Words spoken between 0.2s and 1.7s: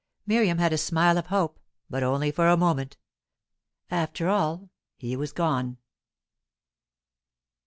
Miriam had a smile of hope,